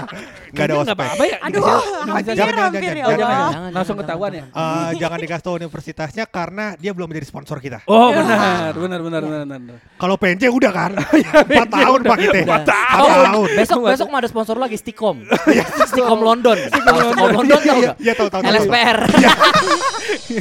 [0.07, 0.51] tahu.
[0.51, 0.95] Enggak ada ospek.
[0.99, 1.37] apa-apa ya.
[1.47, 3.71] Aduh, hampir jangan, jangan, hampir jangan, ya Oh, jangan, Allah.
[3.71, 4.45] Langsung ketahuan ya.
[4.51, 7.79] Eh, jangan dikasih tahu universitasnya karena dia belum menjadi sponsor kita.
[7.87, 9.79] Oh benar, benar, benar, benar, benar.
[9.95, 10.91] Kalau PNJ udah kan?
[11.55, 12.39] 4 tahun Pak kita.
[12.43, 12.59] Udah.
[12.67, 13.49] 4 Oh, tahun.
[13.55, 15.23] besok besok mau ada sponsor lagi Stikom.
[15.91, 16.59] Stikom London.
[16.59, 16.95] Stikom
[17.31, 17.95] London tau gak?
[17.99, 18.41] Iya tahu tahu.
[18.43, 18.51] tahu.
[18.51, 18.99] LSPR.
[19.11, 19.31] Iya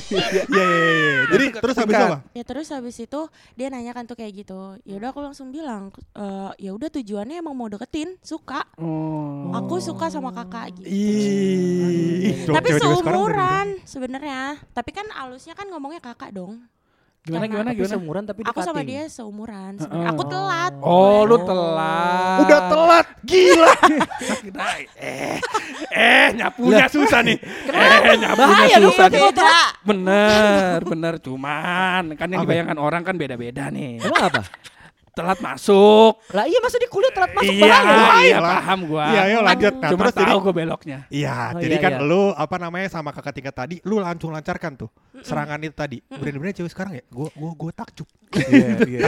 [0.10, 0.44] iya iya.
[0.50, 1.22] iya.
[1.30, 2.18] Jadi terus habis itu apa?
[2.34, 3.22] Ya terus habis itu
[3.54, 4.78] dia nanya kan tuh kayak gitu.
[4.84, 8.68] Ya udah aku langsung bilang, "Eh, ya udah tujuannya emang mau deketin, suka.
[8.76, 9.56] Oh.
[9.56, 10.92] Aku suka sama kakak gitu.
[10.92, 14.60] Ih, Tapi seumuran sebenarnya.
[14.76, 16.60] Tapi kan alusnya kan ngomongnya kakak dong.
[17.20, 17.92] Gimana, Karena gimana, gimana?
[17.92, 19.76] seumuran tapi Aku sama dia seumuran.
[19.76, 19.84] Heeh.
[19.84, 20.12] sebenarnya.
[20.12, 20.74] Aku telat.
[20.80, 21.42] Oh, lu Oh.
[21.44, 22.40] telat.
[22.44, 23.74] Udah telat, gila.
[25.00, 25.40] Eh,
[25.92, 27.38] eh, nyapunya susah nih.
[27.40, 29.22] Eh, nyapunya Bahaya susah nih.
[29.84, 31.14] Bener, bener.
[31.20, 34.00] Cuman kan yang dibayangkan orang kan beda-beda nih.
[34.00, 34.42] Emang apa?
[35.20, 36.12] Telat masuk.
[36.32, 38.24] Lah iya masa di kuliah telat masuk iya, bahaya.
[38.24, 38.52] iya, lah.
[38.64, 39.06] paham gua.
[39.12, 39.74] Iya, ayo lanjut.
[39.76, 41.00] Nah, Cuma terus jadi tahu gue beloknya.
[41.12, 42.08] Iya, Oh, jadi iya, kan iya.
[42.08, 45.98] lu apa namanya sama kakak tingkat tadi, lu langsung lancarkan tuh serangan itu tadi.
[46.08, 48.08] Bener-bener cewek sekarang ya, gua gua gua takjub.
[48.40, 49.00] Iya, iya,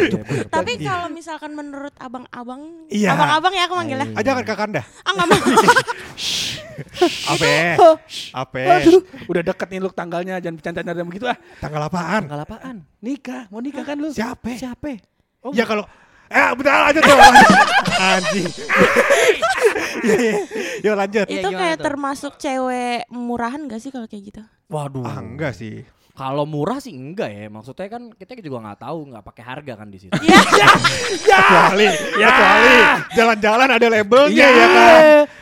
[0.50, 3.14] Tapi kalau misalkan menurut abang-abang, Iya.
[3.16, 4.08] abang-abang ya aku manggilnya.
[4.12, 4.82] Ah, jangan kakanda.
[5.08, 5.40] Ah nggak mau.
[7.32, 7.78] Ape?
[8.34, 8.64] Ape?
[9.28, 11.38] Udah deket nih lu tanggalnya jangan bercanda-canda begitu ah.
[11.62, 12.22] Tanggal apaan?
[12.26, 12.76] Tanggal apaan?
[13.00, 14.10] Nikah, mau nikah kan lu?
[14.10, 14.58] Siapa?
[14.58, 14.98] Siapa?
[15.42, 15.86] Oh, Ya kalau
[16.32, 17.20] Eh, bentar lanjut dong.
[18.00, 18.48] Anjing.
[20.02, 20.34] Iya, iya.
[20.82, 21.26] Yuk lanjut.
[21.28, 21.86] Iya, itu gimana kayak tuh?
[21.86, 24.42] termasuk cewek murahan gak sih kalau kayak gitu?
[24.72, 25.04] Waduh.
[25.04, 25.84] Ah, enggak sih.
[26.12, 27.48] Kalau murah sih enggak ya.
[27.48, 30.12] Maksudnya kan kita juga nggak tahu, nggak pakai harga kan di situ.
[31.32, 31.88] Kecuali,
[32.20, 32.76] kecuali
[33.16, 34.48] jalan-jalan ada labelnya Iya.
[34.52, 35.02] ya kan.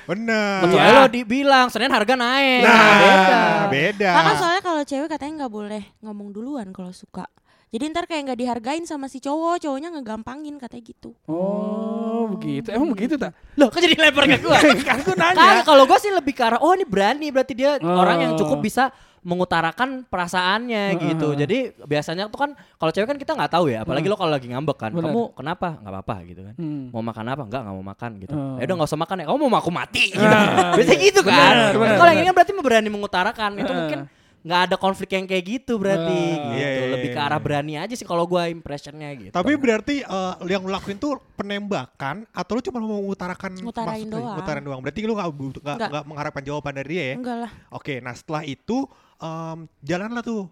[0.10, 0.58] Bener.
[0.66, 2.62] Kecuali lo dibilang Senin harga naik.
[2.66, 3.42] Nah, beda.
[3.70, 4.12] beda.
[4.14, 7.26] Kakak soalnya kalau cewek katanya nggak boleh ngomong duluan kalau suka.
[7.70, 11.14] Jadi ntar kayak nggak dihargain sama si cowok, cowoknya ngegampangin katanya gitu.
[11.30, 12.74] Oh, begitu.
[12.74, 13.38] Emang begitu tak?
[13.54, 14.58] Loh, kan jadi lempar ke gua.
[14.90, 15.62] kan gue Kan nanya.
[15.62, 18.02] kalau gua sih lebih ke arah oh ini berani berarti dia Oh.
[18.02, 18.90] orang yang cukup bisa
[19.22, 21.02] mengutarakan perasaannya Heeh.
[21.14, 21.38] gitu.
[21.38, 24.50] Jadi biasanya tuh kan kalau cewek kan kita nggak tahu ya, apalagi lo kalau lagi
[24.50, 24.90] ngambek kan.
[24.90, 25.14] Benar.
[25.14, 25.68] Kamu kenapa?
[25.78, 26.54] nggak apa-apa gitu kan.
[26.58, 26.90] Hmm.
[26.90, 27.42] Mau makan apa?
[27.46, 28.34] Enggak, nggak mau makan gitu.
[28.34, 28.58] Oh.
[28.58, 29.26] Ya udah nggak usah makan ya.
[29.30, 30.26] Kamu mau aku mati gitu.
[30.26, 31.08] Ah, Biasanya iya.
[31.14, 31.54] gitu kan.
[31.78, 33.52] Kalau yang ini kan berarti berani mengutarakan.
[33.62, 34.00] Itu mungkin
[34.40, 36.32] nggak ada konflik yang kayak gitu berarti Ah.
[36.32, 36.56] gitu.
[36.56, 37.28] Iya, iya, Lebih ke iya.
[37.28, 39.32] arah berani aja sih kalau gua impressionnya gitu.
[39.36, 44.36] Tapi berarti eh, yang lu lakuin tuh penembakan atau lu cuma mau mengutarakan Ngutarain doang.
[44.40, 44.80] Ngutarain doang.
[44.80, 46.04] Berarti lu nggak Nggak.
[46.08, 47.16] mengharapkan jawaban dari dia ya?
[47.16, 47.52] Enggak lah.
[47.70, 50.48] Oke, nah setelah itu em, jalanlah tuh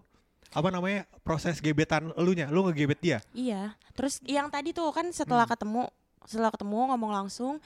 [0.50, 3.20] apa namanya proses gebetan elunya, lu ngegebet dia.
[3.32, 3.76] Iya.
[3.96, 5.54] Terus yang tadi tuh kan setelah Hmm.
[5.54, 5.84] ketemu,
[6.24, 7.60] setelah ketemu ngomong langsung,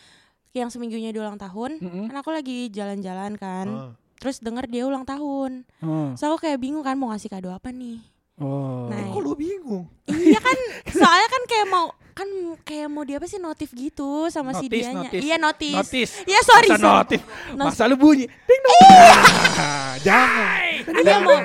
[0.51, 2.05] yang seminggunya dia ulang tahun, Mm-mm.
[2.09, 3.67] kan aku lagi jalan-jalan kan.
[3.69, 3.91] Ah.
[4.21, 5.65] Terus denger dia ulang tahun.
[5.81, 6.13] Oh.
[6.13, 7.97] So aku kayak bingung kan mau ngasih kado apa nih.
[8.37, 8.85] Oh.
[8.85, 9.89] Nah, Eh, kok lu bingung?
[10.05, 10.57] Iya kan,
[10.87, 12.27] soalnya kan kayak mau kan
[12.61, 14.99] kayak mau dia apa sih notif gitu sama si Notis, dianya.
[15.07, 15.21] notis.
[15.23, 15.73] Iya notis.
[15.73, 16.09] Notis.
[16.27, 16.69] Iya sorry.
[16.69, 17.21] Masa notif.
[17.55, 18.27] Masa lu bunyi.
[18.27, 18.77] Ding dong.
[19.57, 20.59] Ah, jangan.
[21.01, 21.37] Iya mau.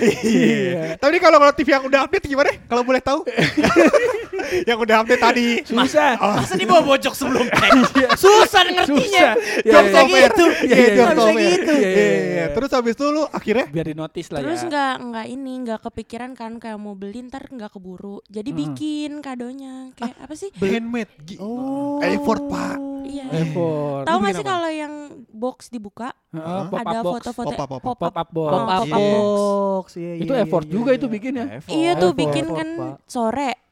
[0.00, 0.82] Iya.
[0.98, 2.50] Tapi kalau kalau TV yang udah update gimana?
[2.66, 3.20] Kalau boleh tahu?
[4.62, 5.48] yang udah update tadi.
[5.62, 6.14] Susah.
[6.16, 7.70] Oh, Masa dibawa bocok sebelum tag?
[8.22, 9.34] Susah ngertinya.
[9.34, 9.34] Susah.
[9.60, 9.72] Iya, Jok iya.
[9.74, 10.22] Kayak software.
[10.24, 10.44] gitu.
[10.44, 10.90] Iya, Iya, iya.
[10.94, 11.72] gitu.
[11.72, 12.44] Iya, iya, Iya, iya.
[12.50, 14.66] Terus habis itu lu akhirnya Biar di notice lah Terus ya.
[14.66, 18.22] nggak nggak ini nggak kepikiran kan kayak mau beli ntar nggak keburu.
[18.26, 18.58] Jadi Hmm.
[18.60, 20.50] bikin kadonya kayak apa sih?
[20.54, 21.10] handmade.
[21.36, 21.98] Oh.
[22.00, 22.76] Effort, Pak.
[23.04, 23.26] Iya.
[23.32, 24.04] Effort.
[24.04, 24.92] Tahu Lu nggak bikin sih kalau yang
[25.28, 27.82] box dibuka Heeh, pop ada foto-foto Pop up, pop up.
[27.84, 28.50] pop Pop up box.
[28.50, 28.94] Pop up Iya.
[28.94, 29.86] box.
[29.94, 30.98] Iya, Itu iya, effort iya, juga iya.
[30.98, 31.44] itu bikin ya.
[31.54, 31.70] Effort.
[31.70, 32.94] Iya tuh Effort, bikin effort, kan Pak.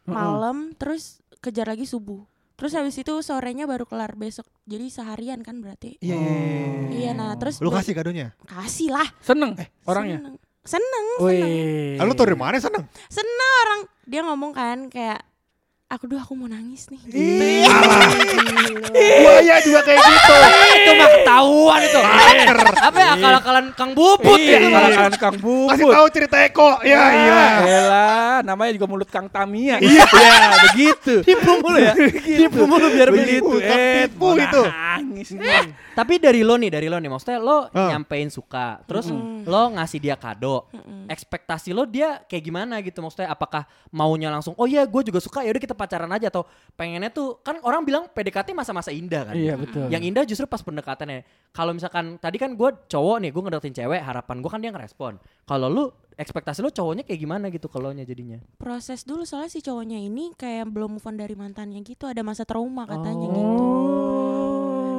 [0.03, 0.17] Sore, Heeh.
[0.19, 2.27] malam, terus kejar lagi subuh.
[2.55, 4.47] Terus habis itu sorenya baru kelar besok.
[4.67, 5.99] Jadi seharian kan berarti.
[5.99, 6.91] Iya, iya, iya, iya.
[6.95, 8.39] Iya nah terus Lu kasih kadonya?
[8.47, 10.23] kasih lah Seneng orangnya.
[10.23, 10.37] Seneng.
[10.63, 11.51] Seneng, seneng.
[11.51, 11.99] Wih.
[11.99, 12.87] Ah, lu tau dari mana seneng?
[13.11, 15.27] Seneng orang dia ngomong kan kayak
[15.93, 17.01] aku duh aku mau nangis nih.
[18.93, 20.35] Buaya juga kayak gitu.
[20.73, 22.01] itu mah ketahuan itu.
[22.83, 24.69] Apa ya akal-akalan Kang Bubut Iya, itu.
[24.73, 25.71] kan Kang Bubut.
[25.71, 26.71] Kasih tahu cerita Eko.
[26.83, 27.41] Ya Ah, iya.
[27.63, 29.77] Elah, namanya juga mulut Kang Tamia.
[29.79, 30.05] Iya,
[30.71, 31.21] begitu.
[31.23, 31.93] Tipu mulu ya.
[32.15, 33.53] Tipu mulu biar begitu.
[33.59, 34.63] Eh, tipu itu.
[34.65, 35.77] Nangis nih.
[35.93, 37.93] Tapi dari lo nih, dari lo nih, maksudnya lo Ah.
[37.93, 39.13] nyampein suka, terus
[39.45, 40.65] lo ngasih dia kado,
[41.05, 45.45] ekspektasi lo dia kayak gimana gitu, maksudnya apakah maunya langsung, oh iya gue juga suka,
[45.45, 49.35] ya udah kita pacaran aja atau pengennya tuh kan orang bilang PDKT masa-masa indah kan,
[49.35, 49.91] Iya, betul.
[49.91, 51.27] yang indah justru pas pendekatannya.
[51.51, 55.19] Kalau misalkan tadi kan gue cowok nih, gue ngedeketin cewek, harapan gue kan dia ngerespon.
[55.43, 58.39] Kalau lu ekspektasi lo cowoknya kayak gimana gitu kalau nya jadinya?
[58.57, 62.47] Proses dulu soalnya si cowoknya ini kayak belum move on dari mantannya gitu, ada masa
[62.47, 63.33] trauma katanya Oh.
[63.33, 63.53] gitu.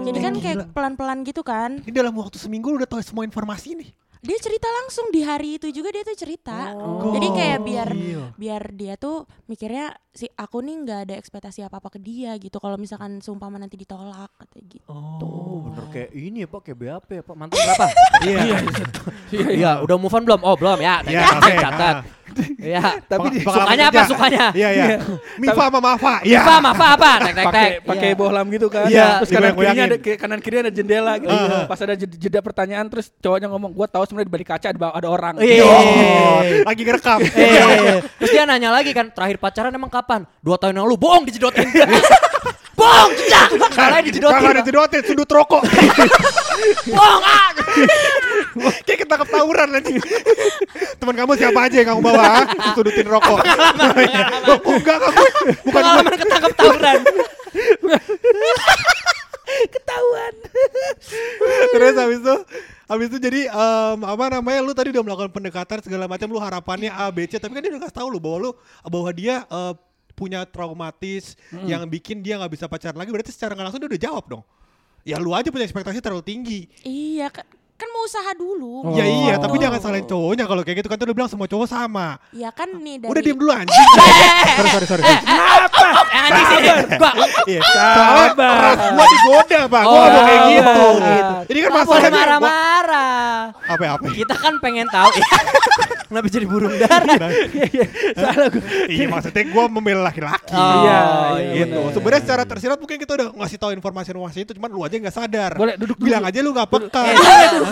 [0.04, 1.80] Jadi kan kayak pelan-pelan gitu kan.
[1.80, 3.90] Ini dalam waktu seminggu lu udah tahu semua informasi nih.
[4.24, 6.72] Dia cerita langsung di hari itu juga dia tuh cerita.
[6.80, 7.12] Oh.
[7.12, 7.90] Jadi kayak biar
[8.40, 12.56] biar dia tuh mikirnya si aku nih nggak ada ekspektasi apa-apa ke dia gitu.
[12.56, 14.88] Kalau misalkan seumpama nanti ditolak kata gitu.
[14.88, 17.88] Oh, bener kayak ini ya pak, kayak BAP ya pak, mantan berapa?
[18.24, 18.56] Iya.
[19.34, 20.42] Iya, udah move on belum?
[20.48, 21.54] Oh belum ya, Iya, catat, oke.
[21.60, 21.96] catat.
[22.58, 24.46] Iya, Tapi sukanya apa sukanya?
[24.58, 24.86] Iya iya.
[25.38, 26.24] Mifa sama Mafa.
[26.26, 26.42] Iya.
[26.42, 27.12] Apa, apa, apa?
[27.22, 27.72] Tek, tek, pakai tek.
[27.86, 28.18] pakai Iya.
[28.18, 28.90] bohlam gitu kan.
[28.90, 31.30] Iya, Terus kanan kirinya ada kanan kiri ada jendela gitu.
[31.30, 31.70] Iya.
[31.70, 34.80] Pas ada jeda, jeda pertanyaan terus cowoknya ngomong, "Gua tahu sebenarnya di balik kaca ada
[34.94, 35.66] ada orang." Iya.
[35.66, 37.20] Oh, lagi ngerekam.
[37.26, 40.30] Eh, terus dia nanya lagi kan, terakhir pacaran emang kapan?
[40.40, 41.66] Dua tahun yang lalu, bohong dijedotin.
[42.80, 43.48] bohong, tidak.
[43.74, 44.38] Malah dijedotin.
[44.38, 45.64] Kakak ada jedotin sudut rokok.
[46.94, 47.50] Bohong, ah.
[48.86, 49.98] Kayak ketangkep tawuran nanti.
[51.02, 52.22] Teman kamu siapa aja yang kamu bawa?
[52.22, 52.46] ah?
[52.78, 53.42] Sudutin rokok.
[53.42, 55.22] Oh, enggak kamu.
[55.66, 55.82] Bukan.
[55.82, 56.98] Pengalaman ketangkep tawuran.
[61.74, 62.36] Terus habis itu
[62.86, 66.92] habis itu jadi em, apa namanya lu tadi udah melakukan pendekatan segala macam lu harapannya
[66.92, 68.52] A B C tapi kan dia udah kasih tahu lu bahwa lu
[68.86, 69.74] bahwa dia eh,
[70.14, 71.34] punya traumatis
[71.66, 74.44] yang bikin dia nggak bisa pacaran lagi berarti secara nggak langsung dia udah jawab dong.
[75.04, 76.70] Ya lu aja punya ekspektasi terlalu tinggi.
[76.86, 77.48] Iya kan
[77.84, 78.74] kan mau usaha dulu.
[78.94, 79.64] Ya iya, tapi Gitu.
[79.64, 82.16] jangan salahin cowoknya kalau kayak gitu kan tuh udah bilang semua cowok sama.
[82.32, 83.88] Ya kan nih dari Udah diem dulu anjing.
[84.58, 85.04] sorry sorry sorry.
[85.04, 85.88] Kenapa?
[86.14, 86.70] Eh, anjing sini.
[86.94, 87.12] Gua
[87.44, 87.62] Iya.
[87.66, 88.76] Sabar.
[88.94, 89.82] gua digoda, Pak.
[89.84, 90.54] Gua Oh, mau kayak sabar.
[90.54, 90.86] gitu.
[90.94, 91.34] Gitu.
[91.44, 93.40] Ini kan masalahnya marah-marah.
[93.52, 94.06] apa apa?
[94.10, 95.10] Kita kan pengen tahu.
[96.08, 97.18] Kenapa jadi burung dara?
[98.14, 98.64] Salah gua.
[98.86, 100.54] Iya maksudnya gua membela laki-laki.
[100.54, 101.00] Oh, Iya,
[101.58, 101.74] gitu.
[101.76, 101.92] benar.
[101.94, 105.52] Sebenarnya secara tersirat mungkin kita udah ngasih tahu informasi-informasi itu, cuman lu aja nggak sadar.
[105.56, 106.06] Boleh, duduk dulu.
[106.06, 107.04] Bilang aja lu nggak peka.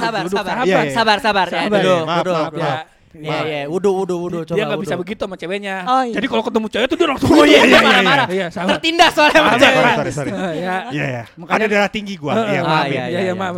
[0.01, 0.55] Sabar, sabar, Duduk, sabar.
[0.61, 0.91] Iya, iya.
[0.91, 1.47] Sabar, sabar.
[1.47, 1.79] Ya, Sabar.
[1.79, 2.35] duduk, duduk.
[2.57, 2.89] maaf.
[3.11, 3.61] Iya, iya.
[3.67, 4.39] Wudu, wudu, wudu.
[4.47, 5.03] Coba dia nggak bisa wudu.
[5.03, 5.83] begitu sama ceweknya.
[5.83, 6.15] Oh, iya.
[6.15, 8.27] Jadi kalau ketemu cewek tuh dia langsung Oh iya, Iya, iya, iya, marah-marah.
[8.31, 8.67] iya, sama.
[8.71, 9.75] Tertindas soalnya sama cewek.
[9.75, 10.31] Sorry, sorry, sorry.
[10.63, 11.23] Iya, iya.
[11.35, 12.33] Makanya- darah tinggi gua.
[12.39, 12.85] Iya, maaf.
[12.87, 13.03] iya, ya.
[13.03, 13.33] Iya, iya, iya.
[13.35, 13.55] maaf.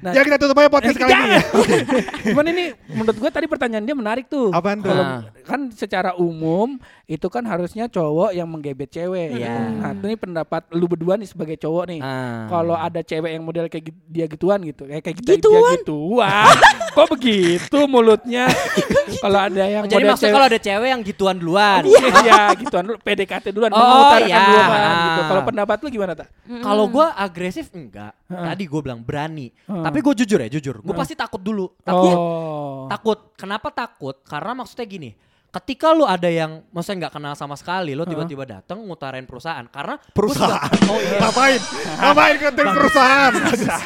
[0.00, 1.28] Nah, Ya kita tutup aja podcast kali ini.
[1.28, 1.40] ya.
[2.32, 4.48] Cuman ini menurut gue tadi pertanyaan dia menarik tuh.
[4.48, 4.96] Apaan tuh?
[5.44, 9.38] Kan secara umum itu kan harusnya cowok yang menggebet cewek.
[9.38, 9.78] Iya.
[9.78, 12.00] Nah, ini pendapat lu berdua nih sebagai cowok nih.
[12.02, 12.50] Ah.
[12.50, 15.54] Kalau ada cewek yang model kayak dia gituan gitu, kayak kayak kita Gituan?
[15.54, 16.54] dia gituan.
[16.98, 18.50] Kok begitu mulutnya?
[19.22, 21.82] kalau ada yang Oh, Jadi model maksudnya kalau ada cewek yang gituan duluan.
[21.86, 24.42] Iya, gituan dulu PDKT duluan, Oh, mengutarakan iya.
[24.42, 25.22] duluan gitu.
[25.30, 26.28] Kalau pendapat lu gimana, Tak?
[26.58, 28.18] Kalau gue agresif enggak.
[28.26, 29.54] Tadi gue bilang berani.
[29.62, 30.82] Tapi gue jujur ya, jujur.
[30.82, 31.70] Gue pasti takut dulu.
[31.86, 32.18] Takut.
[32.18, 32.90] Oh.
[32.90, 33.30] Takut.
[33.38, 34.18] Kenapa takut?
[34.26, 35.14] Karena maksudnya gini.
[35.56, 39.96] Ketika lu ada yang maksudnya nggak kenal sama sekali, lo tiba-tiba datang ngutarain perusahaan karena
[40.12, 40.68] Perusahaan.
[40.84, 41.16] oh iya.
[41.16, 41.60] Ngapain?
[41.96, 43.32] Ngapain konten perusahaan?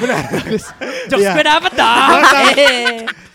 [0.03, 0.23] Benar.
[1.07, 1.31] Jokes Iya.
[1.31, 2.11] gue dapet dong.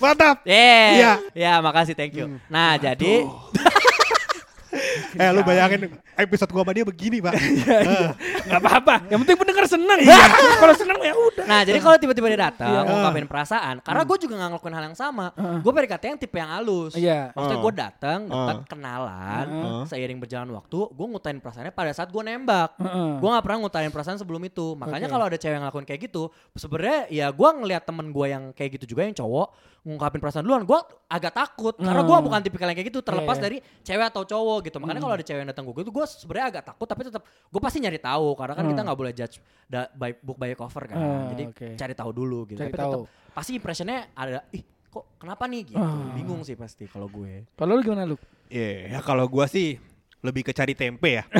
[0.03, 0.37] Mantap.
[0.43, 0.91] Yeah.
[0.91, 1.11] Iya.
[1.31, 2.27] Ya, makasih thank you.
[2.51, 3.23] Nah, jadi
[5.15, 5.87] Eh lu bayangin
[6.19, 7.33] episode gua sama dia begini, Pak.
[7.39, 8.09] Eh,
[8.45, 8.95] Gak apa-apa.
[9.07, 9.99] Yang penting pendengar seneng.
[9.99, 10.21] Iya.
[10.61, 11.45] Kalau seneng ya udah.
[11.45, 12.81] Nah jadi kalau tiba-tiba dia datang Iya.
[12.83, 15.25] ngungkapin perasaan, karena gue juga nggak ngelakuin hal yang sama.
[15.35, 16.93] Gue PDKT yang tipe yang halus.
[16.93, 17.29] Iya.
[17.31, 17.63] Maksudnya Uh.
[17.63, 18.65] gue datang, deket, Uh.
[18.67, 19.83] kenalan, Uh.
[19.85, 22.77] seiring berjalan waktu, gue ngutain perasaannya pada saat gue nembak.
[23.19, 24.73] Gue nggak pernah ngutain perasaan sebelum itu.
[24.75, 28.43] Makanya kalau ada cewek yang ngelakuin kayak gitu, sebenarnya ya gue ngelihat temen gue yang
[28.51, 29.47] kayak gitu juga yang cowok
[29.85, 32.25] ngungkapin perasaan duluan, gue agak takut karena gue Hmm.
[32.25, 33.05] bukan tipikal yang kayak gitu.
[33.05, 33.45] Terlepas Iya, iya.
[33.45, 34.77] dari cewek atau cowok gitu.
[34.81, 37.61] Makanya kalau ada cewek yang datang gue gitu, gue sebenarnya agak takut, tapi tetap gue
[37.61, 38.85] pasti nyari tahu karena kan kita Hmm.
[38.85, 40.95] nggak boleh judge da- by book by cover kan.
[40.95, 41.67] Ah, Jadi oke.
[41.73, 42.59] cari tahu dulu gitu.
[42.59, 42.91] Cari Tapi tahu.
[42.93, 45.79] tetap pasti impressionnya ada ih kok kenapa nih gitu.
[45.79, 46.11] Ah.
[46.11, 47.47] Bingung sih pasti kalau gue.
[47.51, 48.15] Kalau lu gimana lu?
[48.45, 49.81] Iya, ya kalau gua sih
[50.25, 51.23] lebih ke cari tempe ya.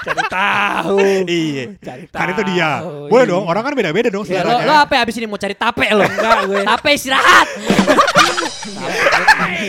[0.00, 0.96] Cari tahu.
[1.24, 1.64] iya.
[1.76, 2.18] Cari tahu.
[2.18, 2.70] Kan itu dia.
[3.06, 3.32] Boleh Iya.
[3.32, 5.86] dong, orang kan beda-beda dong Ya, lo, lo apa ya abis ini mau cari tape
[5.88, 6.02] lo?
[6.02, 6.62] Enggak gue.
[6.64, 7.46] tape istirahat.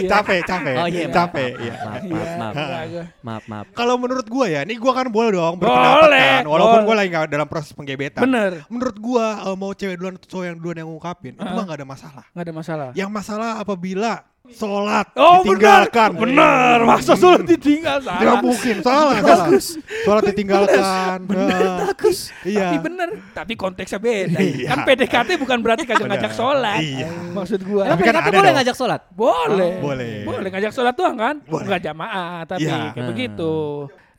[0.02, 0.76] Capek, capek.
[0.78, 1.74] Oh iya, maaf, capek, maaf, iya.
[1.76, 2.88] Maaf, Iya, maaf, maaf.
[2.88, 3.04] gue.
[3.46, 3.66] Maaf.
[3.74, 7.28] Kalau menurut gua ya, ini gua kan boleh dong berpendapat kan, walaupun gua lagi nggak
[7.28, 8.22] dalam proses penggebetan.
[8.22, 8.64] Bener.
[8.68, 11.78] Menurut gua eh, mau cewek duluan atau cowok yang duluan yang ngungkapin, itu mah nggak
[11.78, 12.24] ada masalah.
[12.32, 12.88] Nggak ada masalah.
[12.94, 14.12] Yang masalah apabila
[14.52, 16.10] sholat Oh benar, ditinggalkan.
[16.18, 16.78] benar.
[16.82, 18.42] Masa sholat ditinggal Tidak salah.
[18.42, 19.48] mungkin, salah, salah.
[20.02, 21.18] Sholat ditinggalkan.
[21.24, 21.94] Nah,
[22.42, 22.68] Iya.
[22.68, 24.42] Tapi bener, tapi konteksnya beda.
[24.42, 24.68] Iya.
[24.68, 26.18] Kan PDKT bukan berarti kagak Benar.
[26.18, 26.80] ngajak sholat.
[26.82, 27.08] Iya.
[27.32, 27.84] Maksud gua.
[27.86, 28.58] Tapi kan PDKT ada boleh dong.
[28.58, 29.02] ngajak sholat?
[29.14, 29.72] Boleh.
[29.78, 30.14] boleh.
[30.26, 31.36] Boleh ngajak sholat doang kan?
[31.46, 31.64] Boleh.
[31.64, 32.78] Enggak jamaah, tapi Iya.
[32.92, 33.54] kayak begitu.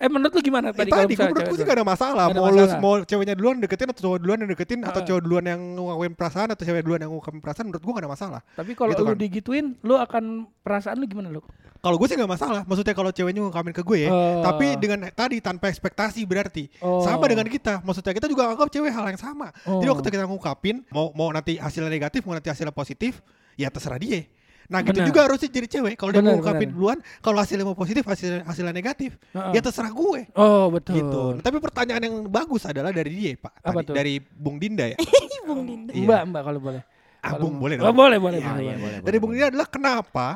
[0.02, 2.24] Eh menurut lu gimana tadi kalau tadi gue menurut gue sih gak ada masalah.
[2.26, 5.06] Ada Mau lu mau ceweknya duluan deketin atau cowok duluan yang deketin atau Ah.
[5.06, 8.10] cowok duluan yang ngungkapin perasaan atau cewek duluan yang ngungkapin perasaan menurut gue gak ada
[8.10, 8.40] masalah.
[8.52, 9.16] Tapi kalau Gitu lu kan.
[9.16, 10.24] digituin, lu akan
[10.60, 11.38] perasaan lu gimana lu?
[11.78, 12.62] Kalau gue sih gak masalah.
[12.62, 14.10] Maksudnya kalau ceweknya ngungkapin ke gue ya.
[14.10, 14.42] Oh.
[14.42, 16.66] Tapi dengan tadi tanpa ekspektasi berarti.
[16.78, 17.02] Oh.
[17.02, 17.78] Sama dengan kita.
[17.80, 19.54] Maksudnya kita juga anggap cewek hal yang sama.
[19.62, 19.94] Jadi Oh.
[19.94, 23.22] waktu kita ngungkapin mau mau nanti hasilnya negatif mau nanti hasilnya positif
[23.54, 24.26] ya terserah dia.
[24.72, 25.08] Nah gitu Benar.
[25.12, 25.94] juga harusnya jadi cewek.
[25.94, 29.52] Kalau dia Benar, ngungkapin duluan, kalau hasilnya mau positif, hasilnya, hasilnya negatif, Heeh.
[29.52, 30.20] ya terserah gue.
[30.32, 30.96] Oh betul.
[30.96, 31.22] Gitu.
[31.36, 33.52] Nah, tapi pertanyaan yang bagus adalah dari dia, Pak.
[33.60, 33.94] Apa Tadi, tuh?
[33.94, 34.96] Dari Bung Dinda ya.
[35.46, 35.92] Bung Dinda.
[35.92, 36.06] Iya.
[36.08, 36.82] Mbak, mbak kalau boleh.
[37.20, 37.68] Ah, Bung, mau.
[37.68, 37.94] boleh Oh, dong.
[37.94, 38.98] boleh, boleh, Iya, boleh, iya, boleh.
[39.04, 40.26] Dari Bung Dinda adalah kenapa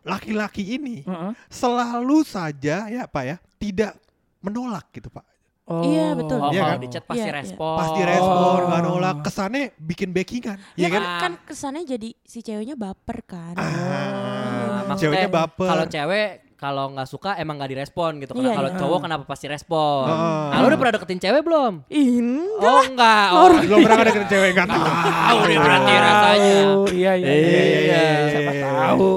[0.00, 1.32] laki-laki ini Heeh.
[1.50, 3.92] selalu saja ya Pak ya tidak
[4.40, 5.26] menolak gitu Pak.
[5.70, 5.86] Oh.
[5.86, 6.36] Iya, betul.
[6.36, 6.82] Oh, Iya kalau kan?
[6.82, 7.38] di chat pasti Iya, iya.
[7.38, 7.76] respon.
[7.78, 8.66] Pasti respon, Oh.
[8.66, 9.16] nggak nolak.
[9.22, 10.58] Kesannya bikin backingan.
[10.74, 11.14] Ya Iya kan, kan?
[11.16, 13.54] kan kesannya jadi si ceweknya baper kan.
[13.54, 15.68] Ah, Maksudnya ceweknya baper.
[15.68, 18.34] Kalau cewek kalau nggak suka emang nggak direspon gitu.
[18.34, 18.78] Karena Iya, kalau iya.
[18.78, 20.04] cowok kenapa pasti respon?
[20.04, 20.44] Heeh.
[20.50, 21.72] Ah, lu udah pernah deketin cewek belum?
[21.88, 22.28] In.
[22.58, 23.26] Oh enggak.
[23.30, 24.84] Oh, Belum pernah ada dengan cewek nggak tahu.
[24.84, 26.54] tahu deh berarti rasanya.
[26.68, 27.30] Oh, iya, iya.
[27.30, 28.64] Iya, iya, Siapa iya.
[28.66, 29.10] tahu.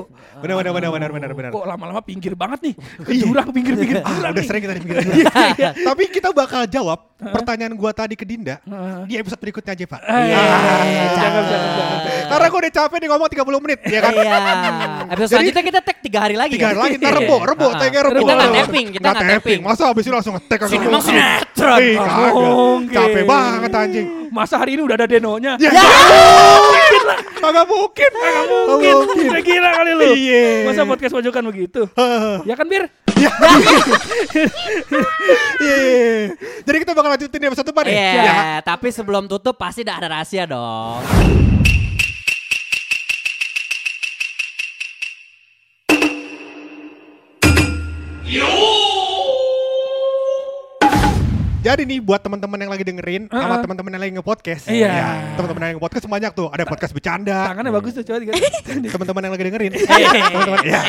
[0.44, 1.50] Benar benar benar benar benar benar.
[1.50, 2.74] Kok lama-lama pinggir banget nih.
[3.00, 4.44] Ke jurang, pinggir-pinggir Ah, udah nih.
[4.44, 5.08] sering kita dipikirin.
[5.88, 8.60] Tapi kita bakal jawab pertanyaan gua tadi ke Dinda
[9.08, 10.00] di episode berikutnya aja, Pak.
[10.04, 10.84] Eh, Iya, jangan,
[11.16, 11.44] cakep.
[11.48, 12.00] jangan, jangan.
[12.24, 14.12] Karena gue udah capek nih ngomong 30 menit, ya kan?
[14.12, 14.38] Iya.
[15.08, 16.52] Episode selanjutnya kita tag tiga hari lagi.
[16.54, 16.72] Tiga kan?
[16.74, 17.80] hari lagi, ntar rebo, rebo, Ah.
[17.80, 18.20] tagnya rebo.
[18.20, 19.60] Kita nggak tapping, kita Nggak nggak tapping.
[19.64, 21.80] Masa abis itu langsung nge-tag kagak Sini emang sinetron.
[21.80, 22.32] Ih, kagak.
[22.34, 22.96] Mungkin.
[22.98, 24.08] Capek banget anjing.
[24.34, 25.54] Masa hari ini udah ada denonya?
[25.62, 25.72] Ya,
[27.44, 28.12] kagak mungkin.
[28.14, 28.94] Kagak Mungkin.
[29.28, 30.06] Udah gila kali lu.
[30.16, 30.44] Iya.
[30.64, 31.82] Masa podcast pojokan begitu?
[32.48, 32.88] ya kan, Bir?
[35.64, 36.36] Iya.
[36.64, 37.94] Jadi kita bakal lanjutin di episode depan ya?
[37.94, 38.36] Iya, Ya.
[38.60, 41.00] tapi sebelum tutup pasti udah ada rahasia dong.
[51.64, 53.64] Jadi nih buat teman-teman yang lagi dengerin sama Uh-uh.
[53.64, 54.68] teman-teman yang lagi nge-podcast.
[54.68, 54.92] Iya.
[54.92, 56.52] ya, Teman-teman yang nge-podcast banyak tuh.
[56.52, 57.48] Ada podcast bercanda.
[57.48, 58.20] Tangannya bagus tuh, coba.
[58.92, 59.72] Teman-teman yang lagi dengerin.
[59.72, 59.88] Eh,
[60.28, 60.82] Teman-teman ya.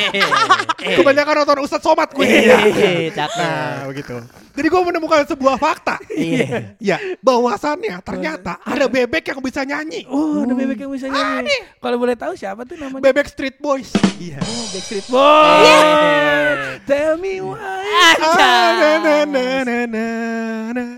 [0.99, 2.27] Kebanyakan nonton Ustadz Somad gue.
[2.27, 3.87] Iya, Nah, cakep.
[3.87, 4.15] begitu.
[4.55, 5.95] Jadi gue menemukan sebuah fakta.
[6.11, 6.75] Iya.
[6.75, 10.03] Ya, bahwasannya ternyata ada bebek yang bisa nyanyi.
[10.11, 11.55] Oh, ada bebek yang bisa nyanyi.
[11.79, 12.99] Kalau boleh tahu siapa tuh namanya?
[12.99, 13.95] Bebek Street Boys.
[14.19, 14.43] Iya.
[14.43, 16.83] Backstreet Boys.
[16.83, 17.55] Tell me why.
[18.27, 20.07] Ah, na, na, na, na.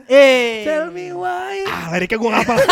[0.07, 0.63] Eh.
[0.63, 1.67] Tell me why.
[1.67, 2.55] Ah, liriknya gue ngapa?